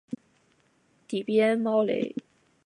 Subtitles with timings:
[1.07, 2.15] 底边猫雷！